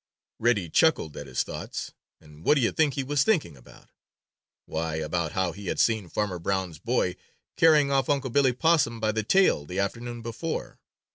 Reddy 0.39 0.67
chuckled 0.67 1.15
at 1.15 1.27
his 1.27 1.43
thoughts, 1.43 1.91
and 2.19 2.43
what 2.43 2.55
do 2.55 2.61
you 2.61 2.71
think 2.71 2.95
he 2.95 3.03
was 3.03 3.23
thinking 3.23 3.55
about? 3.55 3.91
Why, 4.65 4.95
about 4.95 5.33
how 5.33 5.51
he 5.51 5.67
had 5.67 5.79
seen 5.79 6.09
Farmer 6.09 6.39
Brown's 6.39 6.79
boy 6.79 7.15
carrying 7.55 7.91
off 7.91 8.09
Unc' 8.09 8.33
Billy 8.33 8.53
Possum 8.53 8.99
by 8.99 9.11
the 9.11 9.21
tail 9.21 9.63
the 9.63 9.77
afternoon 9.77 10.23
before. 10.23 10.79